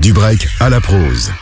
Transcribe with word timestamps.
Du 0.00 0.12
break 0.12 0.46
à 0.60 0.70
la 0.70 0.80
prose. 0.80 1.32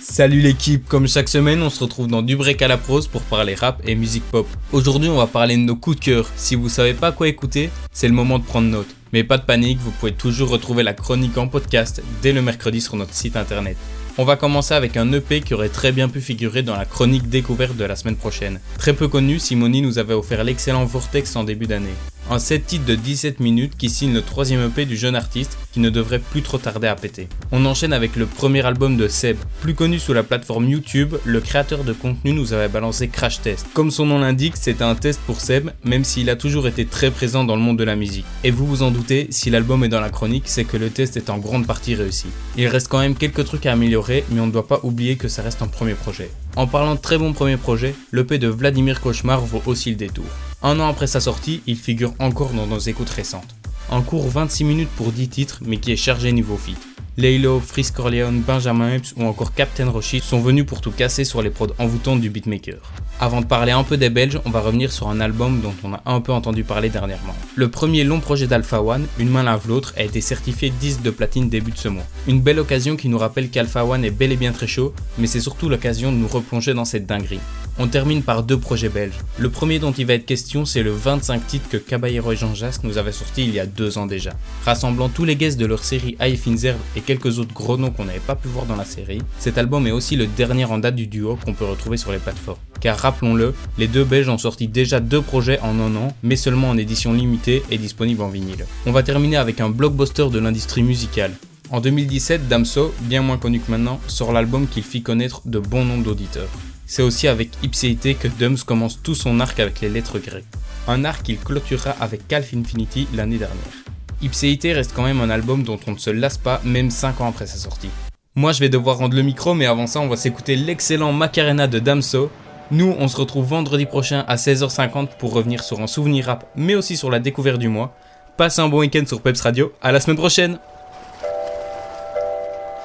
Salut 0.00 0.40
l'équipe, 0.40 0.88
comme 0.88 1.06
chaque 1.06 1.28
semaine 1.28 1.62
on 1.62 1.70
se 1.70 1.84
retrouve 1.84 2.08
dans 2.08 2.20
Du 2.20 2.34
break 2.34 2.60
à 2.62 2.68
la 2.68 2.76
prose 2.76 3.06
pour 3.06 3.22
parler 3.22 3.54
rap 3.54 3.80
et 3.86 3.94
musique 3.94 4.24
pop. 4.24 4.48
Aujourd'hui 4.72 5.08
on 5.08 5.16
va 5.16 5.28
parler 5.28 5.56
de 5.56 5.62
nos 5.62 5.76
coups 5.76 6.00
de 6.00 6.04
cœur. 6.04 6.28
Si 6.34 6.56
vous 6.56 6.68
savez 6.68 6.94
pas 6.94 7.12
quoi 7.12 7.28
écouter, 7.28 7.70
c'est 7.92 8.08
le 8.08 8.14
moment 8.14 8.40
de 8.40 8.44
prendre 8.44 8.66
note. 8.66 8.88
Mais 9.12 9.22
pas 9.22 9.38
de 9.38 9.44
panique, 9.44 9.78
vous 9.78 9.92
pouvez 9.92 10.10
toujours 10.12 10.48
retrouver 10.48 10.82
la 10.82 10.94
chronique 10.94 11.38
en 11.38 11.46
podcast 11.46 12.02
dès 12.22 12.32
le 12.32 12.42
mercredi 12.42 12.80
sur 12.80 12.96
notre 12.96 13.14
site 13.14 13.36
internet. 13.36 13.76
On 14.18 14.24
va 14.24 14.34
commencer 14.34 14.74
avec 14.74 14.96
un 14.96 15.12
EP 15.12 15.40
qui 15.40 15.54
aurait 15.54 15.68
très 15.68 15.92
bien 15.92 16.08
pu 16.08 16.20
figurer 16.20 16.62
dans 16.62 16.76
la 16.76 16.86
chronique 16.86 17.28
découverte 17.28 17.76
de 17.76 17.84
la 17.84 17.94
semaine 17.94 18.16
prochaine. 18.16 18.58
Très 18.78 18.94
peu 18.94 19.06
connu, 19.06 19.38
Simoni 19.38 19.80
nous 19.80 19.98
avait 19.98 20.14
offert 20.14 20.42
l'excellent 20.42 20.84
Vortex 20.86 21.36
en 21.36 21.44
début 21.44 21.66
d'année. 21.66 21.94
Un 22.30 22.38
set 22.38 22.66
titre 22.66 22.86
de 22.86 22.94
17 22.94 23.38
minutes 23.40 23.76
qui 23.76 23.90
signe 23.90 24.14
le 24.14 24.22
troisième 24.22 24.66
EP 24.66 24.86
du 24.86 24.96
jeune 24.96 25.14
artiste 25.14 25.58
qui 25.72 25.80
ne 25.80 25.90
devrait 25.90 26.18
plus 26.18 26.40
trop 26.40 26.56
tarder 26.56 26.86
à 26.86 26.96
péter. 26.96 27.28
On 27.52 27.66
enchaîne 27.66 27.92
avec 27.92 28.16
le 28.16 28.24
premier 28.24 28.64
album 28.64 28.96
de 28.96 29.08
Seb. 29.08 29.36
Plus 29.60 29.74
connu 29.74 29.98
sous 29.98 30.14
la 30.14 30.22
plateforme 30.22 30.66
YouTube, 30.66 31.16
le 31.26 31.40
créateur 31.40 31.84
de 31.84 31.92
contenu 31.92 32.32
nous 32.32 32.54
avait 32.54 32.68
balancé 32.68 33.08
Crash 33.08 33.42
Test. 33.42 33.66
Comme 33.74 33.90
son 33.90 34.06
nom 34.06 34.18
l'indique, 34.18 34.56
c'était 34.56 34.84
un 34.84 34.94
test 34.94 35.20
pour 35.26 35.38
Seb, 35.42 35.68
même 35.84 36.02
s'il 36.02 36.30
a 36.30 36.36
toujours 36.36 36.66
été 36.66 36.86
très 36.86 37.10
présent 37.10 37.44
dans 37.44 37.56
le 37.56 37.62
monde 37.62 37.78
de 37.78 37.84
la 37.84 37.94
musique. 37.94 38.24
Et 38.42 38.50
vous 38.50 38.66
vous 38.66 38.82
en 38.82 38.90
doutez, 38.90 39.26
si 39.28 39.50
l'album 39.50 39.84
est 39.84 39.88
dans 39.88 40.00
la 40.00 40.08
chronique, 40.08 40.44
c'est 40.46 40.64
que 40.64 40.78
le 40.78 40.88
test 40.88 41.18
est 41.18 41.28
en 41.28 41.36
grande 41.36 41.66
partie 41.66 41.94
réussi. 41.94 42.28
Il 42.56 42.68
reste 42.68 42.88
quand 42.88 43.00
même 43.00 43.16
quelques 43.16 43.44
trucs 43.44 43.66
à 43.66 43.72
améliorer, 43.72 44.24
mais 44.30 44.40
on 44.40 44.46
ne 44.46 44.52
doit 44.52 44.66
pas 44.66 44.80
oublier 44.82 45.16
que 45.16 45.28
ça 45.28 45.42
reste 45.42 45.60
un 45.60 45.68
premier 45.68 45.94
projet. 45.94 46.30
En 46.56 46.66
parlant 46.66 46.94
de 46.94 47.00
très 47.00 47.18
bon 47.18 47.34
premier 47.34 47.58
projet, 47.58 47.94
l'EP 48.12 48.38
de 48.38 48.48
Vladimir 48.48 49.02
Cauchemar 49.02 49.42
vaut 49.42 49.62
aussi 49.66 49.90
le 49.90 49.96
détour. 49.96 50.24
Un 50.66 50.80
an 50.80 50.88
après 50.88 51.06
sa 51.06 51.20
sortie, 51.20 51.60
il 51.66 51.76
figure 51.76 52.14
encore 52.18 52.54
dans 52.54 52.66
nos 52.66 52.78
écoutes 52.78 53.10
récentes. 53.10 53.54
En 53.90 54.00
cours 54.00 54.26
26 54.26 54.64
minutes 54.64 54.88
pour 54.96 55.12
10 55.12 55.28
titres, 55.28 55.58
mais 55.62 55.76
qui 55.76 55.92
est 55.92 55.96
chargé 55.96 56.32
niveau 56.32 56.56
fit. 56.56 56.74
Laylo, 57.16 57.60
Frisk 57.60 57.94
Corleone, 57.94 58.40
Benjamin 58.40 58.94
Epps 58.94 59.14
ou 59.16 59.22
encore 59.22 59.54
Captain 59.54 59.88
Roshi 59.88 60.18
sont 60.18 60.40
venus 60.40 60.66
pour 60.66 60.80
tout 60.80 60.90
casser 60.90 61.22
sur 61.22 61.42
les 61.42 61.50
prods 61.50 61.68
envoûtantes 61.78 62.20
du 62.20 62.28
beatmaker. 62.28 62.80
Avant 63.20 63.40
de 63.40 63.46
parler 63.46 63.70
un 63.70 63.84
peu 63.84 63.96
des 63.96 64.10
Belges, 64.10 64.40
on 64.44 64.50
va 64.50 64.58
revenir 64.58 64.90
sur 64.90 65.08
un 65.08 65.20
album 65.20 65.60
dont 65.60 65.74
on 65.84 65.94
a 65.94 66.02
un 66.06 66.20
peu 66.20 66.32
entendu 66.32 66.64
parler 66.64 66.88
dernièrement. 66.88 67.36
Le 67.54 67.68
premier 67.68 68.02
long 68.02 68.18
projet 68.18 68.48
d'Alpha 68.48 68.82
One, 68.82 69.06
Une 69.20 69.28
main 69.28 69.44
lave 69.44 69.68
l'autre, 69.68 69.94
a 69.96 70.02
été 70.02 70.20
certifié 70.20 70.72
10 70.80 71.02
de 71.02 71.10
platine 71.10 71.48
début 71.48 71.70
de 71.70 71.78
ce 71.78 71.86
mois. 71.86 72.02
Une 72.26 72.40
belle 72.40 72.58
occasion 72.58 72.96
qui 72.96 73.08
nous 73.08 73.18
rappelle 73.18 73.48
qu'Alpha 73.48 73.84
One 73.84 74.04
est 74.04 74.10
bel 74.10 74.32
et 74.32 74.36
bien 74.36 74.50
très 74.50 74.66
chaud, 74.66 74.92
mais 75.16 75.28
c'est 75.28 75.38
surtout 75.38 75.68
l'occasion 75.68 76.10
de 76.10 76.16
nous 76.16 76.26
replonger 76.26 76.74
dans 76.74 76.84
cette 76.84 77.06
dinguerie. 77.06 77.38
On 77.76 77.88
termine 77.88 78.22
par 78.22 78.44
deux 78.44 78.58
projets 78.58 78.88
belges. 78.88 79.18
Le 79.36 79.50
premier 79.50 79.80
dont 79.80 79.90
il 79.90 80.06
va 80.06 80.14
être 80.14 80.26
question, 80.26 80.64
c'est 80.64 80.84
le 80.84 80.92
25 80.92 81.44
titres 81.44 81.68
que 81.68 81.76
Caballero 81.76 82.30
et 82.30 82.36
Jean 82.36 82.54
Jas 82.54 82.78
nous 82.84 82.98
avaient 82.98 83.10
sorti 83.10 83.42
il 83.42 83.52
y 83.52 83.58
a 83.58 83.66
deux 83.66 83.98
ans 83.98 84.06
déjà. 84.06 84.32
Rassemblant 84.64 85.08
tous 85.08 85.24
les 85.24 85.34
guests 85.34 85.58
de 85.58 85.66
leur 85.66 85.82
série 85.82 86.16
High 86.20 86.36
Finzer 86.36 86.76
et 86.94 87.00
quelques 87.04 87.38
autres 87.38 87.54
gros 87.54 87.76
noms 87.76 87.90
qu'on 87.90 88.04
n'avait 88.04 88.18
pas 88.18 88.34
pu 88.34 88.48
voir 88.48 88.66
dans 88.66 88.76
la 88.76 88.84
série, 88.84 89.22
cet 89.38 89.58
album 89.58 89.86
est 89.86 89.92
aussi 89.92 90.16
le 90.16 90.26
dernier 90.26 90.64
en 90.64 90.78
date 90.78 90.96
du 90.96 91.06
duo 91.06 91.38
qu'on 91.44 91.54
peut 91.54 91.64
retrouver 91.64 91.96
sur 91.96 92.12
les 92.12 92.18
plateformes. 92.18 92.58
Car 92.80 92.98
rappelons-le, 92.98 93.54
les 93.78 93.88
deux 93.88 94.04
Belges 94.04 94.28
ont 94.28 94.38
sorti 94.38 94.68
déjà 94.68 95.00
deux 95.00 95.22
projets 95.22 95.60
en 95.60 95.78
un 95.80 95.94
an, 95.96 96.14
mais 96.22 96.36
seulement 96.36 96.70
en 96.70 96.76
édition 96.76 97.12
limitée 97.12 97.62
et 97.70 97.78
disponible 97.78 98.22
en 98.22 98.28
vinyle. 98.28 98.66
On 98.86 98.92
va 98.92 99.02
terminer 99.02 99.36
avec 99.36 99.60
un 99.60 99.70
blockbuster 99.70 100.28
de 100.30 100.38
l'industrie 100.38 100.82
musicale. 100.82 101.32
En 101.70 101.80
2017, 101.80 102.46
Damso, 102.46 102.94
bien 103.00 103.22
moins 103.22 103.38
connu 103.38 103.60
que 103.60 103.70
maintenant, 103.70 104.00
sort 104.06 104.32
l'album 104.32 104.66
qu'il 104.66 104.82
fit 104.82 105.02
connaître 105.02 105.42
de 105.46 105.58
bon 105.58 105.84
nombre 105.84 106.04
d'auditeurs. 106.04 106.50
C'est 106.86 107.02
aussi 107.02 107.26
avec 107.26 107.50
Ipséité 107.62 108.14
que 108.14 108.28
Dums 108.28 108.62
commence 108.64 109.00
tout 109.02 109.14
son 109.14 109.40
arc 109.40 109.58
avec 109.58 109.80
les 109.80 109.88
lettres 109.88 110.18
grecques. 110.18 110.44
Un 110.86 111.04
arc 111.04 111.22
qu'il 111.22 111.38
clôturera 111.38 111.90
avec 112.00 112.28
Calf 112.28 112.52
Infinity 112.54 113.08
l'année 113.14 113.38
dernière. 113.38 113.83
Ipséité 114.24 114.72
reste 114.72 114.94
quand 114.94 115.02
même 115.02 115.20
un 115.20 115.28
album 115.28 115.64
dont 115.64 115.78
on 115.86 115.92
ne 115.92 115.98
se 115.98 116.08
lasse 116.08 116.38
pas 116.38 116.58
même 116.64 116.90
5 116.90 117.20
ans 117.20 117.28
après 117.28 117.46
sa 117.46 117.58
sortie. 117.58 117.90
Moi 118.34 118.52
je 118.52 118.60
vais 118.60 118.70
devoir 118.70 118.96
rendre 118.96 119.14
le 119.14 119.22
micro 119.22 119.52
mais 119.52 119.66
avant 119.66 119.86
ça 119.86 120.00
on 120.00 120.08
va 120.08 120.16
s'écouter 120.16 120.56
l'excellent 120.56 121.12
Macarena 121.12 121.66
de 121.66 121.78
Damso. 121.78 122.30
Nous 122.70 122.96
on 122.98 123.06
se 123.06 123.18
retrouve 123.18 123.46
vendredi 123.46 123.84
prochain 123.84 124.24
à 124.26 124.36
16h50 124.36 125.18
pour 125.18 125.34
revenir 125.34 125.62
sur 125.62 125.80
un 125.80 125.86
souvenir 125.86 126.24
rap 126.24 126.46
mais 126.56 126.74
aussi 126.74 126.96
sur 126.96 127.10
la 127.10 127.20
découverte 127.20 127.58
du 127.58 127.68
mois. 127.68 127.94
Passez 128.38 128.62
un 128.62 128.68
bon 128.68 128.78
week-end 128.78 129.04
sur 129.06 129.20
Peps 129.20 129.42
Radio, 129.42 129.74
à 129.82 129.92
la 129.92 130.00
semaine 130.00 130.16
prochaine 130.16 130.58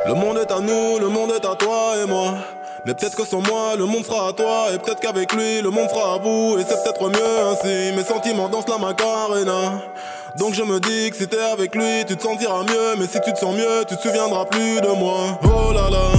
Le 0.05 0.13
monde 0.15 0.39
est 0.39 0.51
à 0.51 0.59
nous, 0.59 0.99
le 0.99 1.07
monde 1.07 1.31
est 1.31 1.45
à 1.45 1.55
toi 1.55 1.93
et 2.03 2.05
moi 2.05 2.37
mais 2.85 2.93
peut-être 2.93 3.17
que 3.17 3.25
sans 3.25 3.41
moi, 3.41 3.75
le 3.77 3.85
monde 3.85 4.05
sera 4.05 4.29
à 4.29 4.33
toi. 4.33 4.67
Et 4.73 4.77
peut-être 4.77 5.01
qu'avec 5.01 5.33
lui, 5.33 5.61
le 5.61 5.69
monde 5.69 5.89
sera 5.89 6.15
à 6.15 6.17
vous. 6.17 6.57
Et 6.57 6.63
c'est 6.63 6.81
peut-être 6.81 7.09
mieux 7.09 7.39
ainsi. 7.51 7.93
Mes 7.93 8.03
sentiments 8.03 8.47
dansent 8.47 8.69
la 8.69 8.77
macarena. 8.77 9.81
Donc 10.37 10.53
je 10.53 10.63
me 10.63 10.79
dis 10.79 11.09
que 11.09 11.17
si 11.17 11.27
t'es 11.27 11.41
avec 11.41 11.75
lui, 11.75 12.05
tu 12.07 12.15
te 12.15 12.23
sentiras 12.23 12.63
mieux. 12.63 12.95
Mais 12.97 13.07
si 13.07 13.19
tu 13.21 13.33
te 13.33 13.39
sens 13.39 13.55
mieux, 13.55 13.83
tu 13.87 13.95
te 13.95 14.01
souviendras 14.01 14.45
plus 14.45 14.81
de 14.81 14.89
moi. 14.89 15.39
Oh 15.43 15.73
là 15.73 15.89
là. 15.89 16.11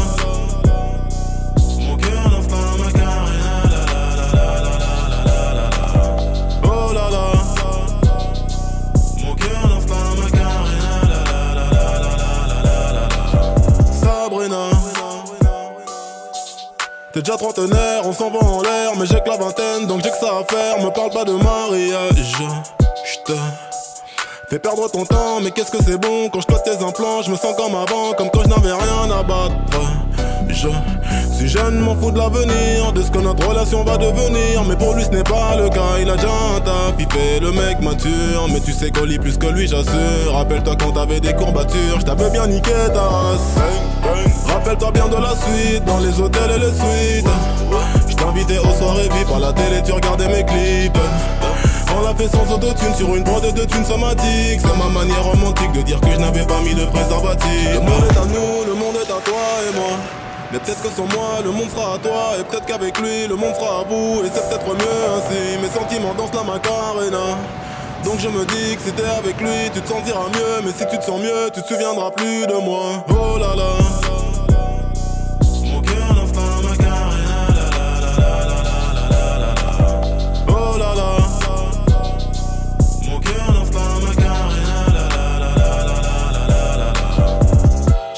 T'es 17.13 17.23
déjà 17.23 17.37
trentenaire, 17.37 18.03
on 18.05 18.13
s'en 18.13 18.31
va 18.31 18.39
en 18.39 18.63
l'air, 18.63 18.93
mais 18.97 19.05
j'ai 19.05 19.21
que 19.21 19.29
la 19.29 19.37
vingtaine, 19.37 19.87
donc 19.89 20.01
j'ai 20.05 20.11
que 20.11 20.17
ça 20.17 20.29
à 20.29 20.45
faire. 20.45 20.79
Me 20.79 20.91
parle 20.91 21.11
pas 21.11 21.25
de 21.25 21.33
mariage, 21.33 22.37
j'te 23.05 23.33
fais 24.51 24.59
perdre 24.59 24.91
ton 24.91 25.05
temps, 25.05 25.41
mais 25.43 25.53
qu'est-ce 25.53 25.71
que 25.71 25.81
c'est 25.81 25.97
bon 25.97 26.29
quand 26.29 26.41
je 26.41 26.47
tes 26.47 26.85
implants, 26.85 27.23
je 27.23 27.31
me 27.31 27.37
sens 27.37 27.55
comme 27.57 27.75
avant, 27.77 28.13
comme 28.19 28.31
quand 28.31 28.43
je 28.43 28.49
n'avais 28.49 28.73
rien 28.73 29.09
à 29.09 29.23
battre. 29.23 29.55
Je 30.49 31.37
suis 31.37 31.49
jeune, 31.49 31.79
m'en 31.79 31.95
fous 31.95 32.11
de 32.11 32.19
l'avenir, 32.19 32.93
de 32.93 33.01
ce 33.01 33.11
que 33.13 33.19
notre 33.19 33.49
relation 33.49 33.85
va 33.85 33.97
devenir. 33.97 34.65
Mais 34.69 34.75
pour 34.75 34.95
lui, 34.95 35.05
ce 35.05 35.11
n'est 35.11 35.23
pas 35.23 35.57
le 35.57 35.69
cas, 35.69 35.99
il 36.01 36.11
a 36.11 36.17
déjà 36.17 36.33
un 36.57 36.61
taf, 36.61 36.95
il 36.99 37.43
le 37.43 37.53
mec 37.53 37.81
mature. 37.81 38.49
Mais 38.53 38.59
tu 38.61 38.73
sais 38.73 38.91
qu'on 38.91 39.05
lit 39.05 39.19
plus 39.21 39.39
que 39.39 39.47
lui, 39.47 39.69
j'assure. 39.69 40.33
Rappelle-toi 40.33 40.75
quand 40.81 40.93
t'avais 40.93 41.21
des 41.21 41.33
courbatures, 41.33 42.01
je 42.01 42.05
t'avais 42.05 42.31
bien 42.31 42.49
niqué 42.49 42.73
ta 42.93 43.03
race. 43.03 43.55
Rappelle-toi 44.49 44.91
bien 44.91 45.09
de 45.09 45.17
la 45.17 45.31
suite, 45.31 45.85
dans 45.85 45.99
les 45.99 46.21
hôtels 46.21 46.51
et 46.51 46.59
les 46.59 46.73
suites. 46.73 47.31
Je 48.09 48.17
t'invitais 48.17 48.59
aux 48.59 48.75
soirées 48.77 49.09
VIP 49.09 49.29
par 49.29 49.39
la 49.39 49.53
télé, 49.53 49.81
tu 49.85 49.93
regardais 49.93 50.29
mes 50.29 50.45
clips. 50.45 50.99
On 51.97 52.03
l'a 52.03 52.15
fait 52.15 52.29
sans 52.29 52.53
autotune 52.55 52.95
sur 52.95 53.15
une 53.17 53.25
prod 53.25 53.43
de 53.43 53.65
thunes 53.65 53.85
somatique. 53.85 54.61
C'est 54.61 54.79
ma 54.79 54.89
manière 54.89 55.25
romantique 55.25 55.73
de 55.73 55.83
dire 55.83 56.01
que 56.01 56.11
je 56.11 56.19
n'avais 56.19 56.47
pas 56.47 56.61
mis 56.61 56.75
de 56.75 56.85
préservatif. 56.87 57.75
Le 57.75 57.81
monde 57.81 58.05
est 58.11 58.19
à 58.19 58.25
nous, 58.27 58.65
le 58.67 58.75
monde 58.75 58.97
est 58.97 59.11
à 59.11 59.21
toi 59.21 59.45
et 59.69 59.75
moi. 59.77 59.99
Mais 60.53 60.59
peut-être 60.59 60.83
que 60.83 60.89
sans 60.89 61.07
moi, 61.07 61.41
le 61.45 61.51
monde 61.51 61.71
sera 61.71 61.95
à 61.95 61.99
toi. 61.99 62.35
Et 62.39 62.45
peut-être 62.45 62.67
qu'avec 62.67 62.99
lui, 62.99 63.27
le 63.29 63.37
monde 63.37 63.55
sera 63.55 63.81
à 63.81 63.85
vous. 63.89 64.23
Et 64.25 64.31
c'est 64.33 64.49
peut-être 64.49 64.67
mieux 64.67 65.03
ainsi. 65.17 65.59
Mes 65.63 65.69
sentiments 65.69 66.15
dansent 66.15 66.35
la 66.35 66.43
macarena. 66.43 67.39
Donc 68.05 68.19
je 68.19 68.29
me 68.29 68.45
dis 68.47 68.77
que 68.77 68.83
si 68.83 68.93
t'es 68.93 69.05
avec 69.05 69.41
lui, 69.41 69.71
tu 69.73 69.81
te 69.81 69.89
sentiras 69.89 70.29
mieux. 70.35 70.65
Mais 70.65 70.73
si 70.73 70.87
tu 70.91 70.99
te 70.99 71.05
sens 71.05 71.21
mieux, 71.21 71.51
tu 71.53 71.63
te 71.63 71.69
souviendras 71.69 72.11
plus 72.13 72.47
de 72.47 72.55
moi. 72.55 73.05
Oh 73.11 73.39
là 73.39 73.55
là. 73.55 74.00